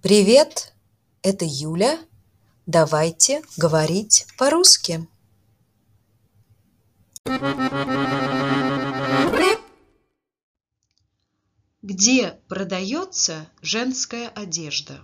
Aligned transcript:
Привет, 0.00 0.74
это 1.22 1.44
Юля. 1.44 1.98
Давайте 2.66 3.42
говорить 3.56 4.28
по-русски. 4.38 5.08
Где 11.82 12.38
продается 12.46 13.48
женская 13.60 14.28
одежда? 14.28 15.00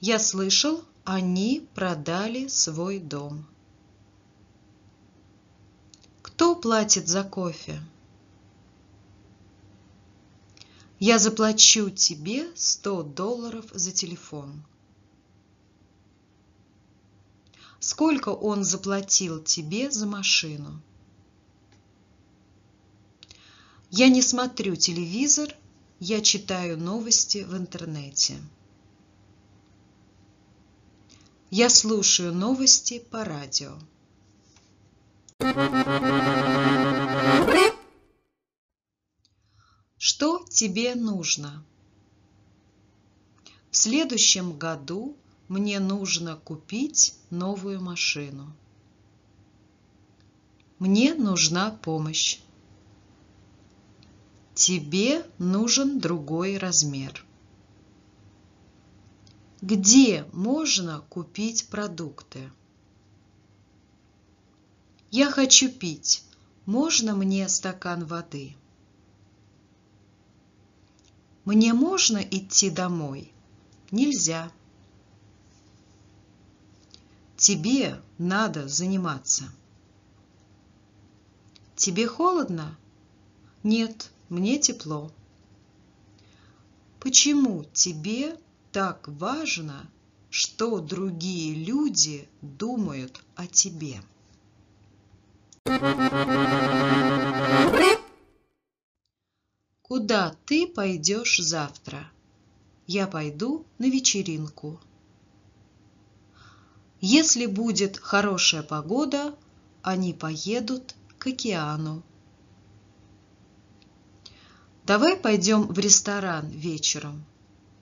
Я 0.00 0.20
слышал, 0.20 0.84
они 1.02 1.68
продали 1.74 2.46
свой 2.46 3.00
дом. 3.00 3.44
Кто 6.22 6.54
платит 6.54 7.08
за 7.08 7.24
кофе? 7.24 7.80
Я 11.00 11.18
заплачу 11.18 11.90
тебе 11.90 12.46
100 12.54 13.02
долларов 13.02 13.66
за 13.72 13.92
телефон. 13.92 14.62
Сколько 17.80 18.30
он 18.30 18.64
заплатил 18.64 19.42
тебе 19.42 19.90
за 19.90 20.06
машину? 20.06 20.80
Я 23.90 24.08
не 24.08 24.22
смотрю 24.22 24.76
телевизор, 24.76 25.54
я 26.00 26.20
читаю 26.20 26.78
новости 26.78 27.44
в 27.44 27.56
интернете. 27.56 28.34
Я 31.50 31.68
слушаю 31.68 32.34
новости 32.34 32.98
по 32.98 33.24
радио. 33.24 33.78
Что 40.06 40.44
тебе 40.50 40.94
нужно? 40.94 41.64
В 43.70 43.76
следующем 43.78 44.58
году 44.58 45.16
мне 45.48 45.80
нужно 45.80 46.36
купить 46.36 47.14
новую 47.30 47.80
машину. 47.80 48.54
Мне 50.78 51.14
нужна 51.14 51.70
помощь. 51.70 52.38
Тебе 54.52 55.24
нужен 55.38 56.00
другой 56.00 56.58
размер. 56.58 57.24
Где 59.62 60.26
можно 60.34 61.00
купить 61.08 61.68
продукты? 61.70 62.52
Я 65.10 65.30
хочу 65.30 65.70
пить. 65.70 66.24
Можно 66.66 67.14
мне 67.16 67.48
стакан 67.48 68.04
воды? 68.04 68.54
Мне 71.44 71.74
можно 71.74 72.18
идти 72.18 72.70
домой? 72.70 73.30
Нельзя. 73.90 74.50
Тебе 77.36 78.00
надо 78.16 78.66
заниматься. 78.68 79.44
Тебе 81.76 82.06
холодно? 82.06 82.76
Нет, 83.62 84.10
мне 84.30 84.58
тепло. 84.58 85.10
Почему 86.98 87.64
тебе 87.74 88.38
так 88.72 89.06
важно, 89.06 89.86
что 90.30 90.80
другие 90.80 91.54
люди 91.54 92.26
думают 92.40 93.22
о 93.36 93.46
тебе? 93.46 94.00
Куда 99.86 100.34
ты 100.46 100.66
пойдешь 100.66 101.36
завтра? 101.36 102.10
Я 102.86 103.06
пойду 103.06 103.66
на 103.76 103.84
вечеринку. 103.84 104.80
Если 107.02 107.44
будет 107.44 107.98
хорошая 107.98 108.62
погода, 108.62 109.36
они 109.82 110.14
поедут 110.14 110.94
к 111.18 111.26
океану. 111.26 112.02
Давай 114.86 115.18
пойдем 115.18 115.66
в 115.66 115.78
ресторан 115.78 116.48
вечером. 116.48 117.22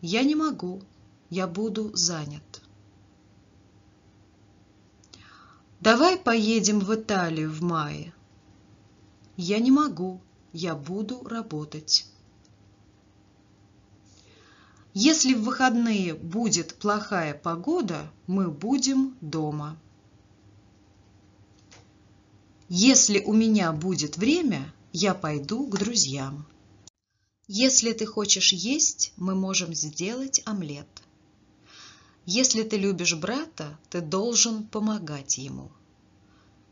Я 0.00 0.24
не 0.24 0.34
могу, 0.34 0.82
я 1.30 1.46
буду 1.46 1.94
занят. 1.94 2.62
Давай 5.78 6.18
поедем 6.18 6.80
в 6.80 6.92
Италию 6.92 7.52
в 7.52 7.62
мае. 7.62 8.12
Я 9.36 9.60
не 9.60 9.70
могу, 9.70 10.20
я 10.52 10.74
буду 10.74 11.22
работать. 11.24 12.06
Если 14.94 15.32
в 15.32 15.44
выходные 15.44 16.14
будет 16.14 16.74
плохая 16.74 17.32
погода, 17.32 18.10
мы 18.26 18.50
будем 18.50 19.16
дома. 19.22 19.78
Если 22.68 23.20
у 23.20 23.32
меня 23.32 23.72
будет 23.72 24.18
время, 24.18 24.72
я 24.92 25.14
пойду 25.14 25.66
к 25.66 25.78
друзьям. 25.78 26.46
Если 27.48 27.92
ты 27.92 28.04
хочешь 28.06 28.52
есть, 28.52 29.12
мы 29.16 29.34
можем 29.34 29.74
сделать 29.74 30.42
омлет. 30.44 30.88
Если 32.26 32.62
ты 32.62 32.76
любишь 32.76 33.14
брата, 33.14 33.78
ты 33.90 34.00
должен 34.00 34.66
помогать 34.66 35.38
ему. 35.38 35.72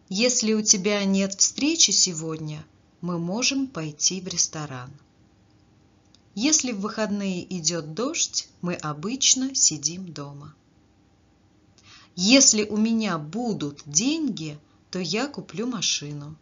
Если 0.09 0.53
у 0.53 0.63
тебя 0.63 1.05
нет 1.05 1.35
встречи 1.35 1.91
сегодня, 1.91 2.65
мы 3.01 3.19
можем 3.19 3.67
пойти 3.67 4.21
в 4.21 4.29
ресторан. 4.29 4.91
Если 6.35 6.73
в 6.73 6.81
выходные 6.81 7.45
идет 7.59 7.95
дождь, 7.95 8.49
мы 8.61 8.75
обычно 8.75 9.55
сидим 9.55 10.13
дома. 10.13 10.55
Если 12.17 12.65
у 12.65 12.77
меня 12.77 13.19
будут 13.19 13.83
деньги, 13.87 14.59
то 14.91 14.99
я 14.99 15.27
куплю 15.27 15.67
машину. 15.67 16.37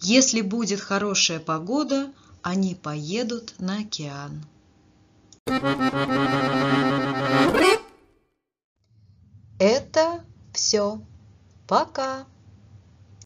Если 0.00 0.40
будет 0.40 0.80
хорошая 0.80 1.40
погода, 1.40 2.12
они 2.42 2.74
поедут 2.74 3.54
на 3.58 3.78
океан. 3.78 4.44
Это 9.58 10.24
все. 10.52 11.00
Пока. 11.66 12.26